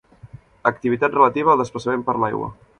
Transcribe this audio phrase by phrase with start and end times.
[0.69, 2.53] Activitat relativa al desplaçament per l'aigua.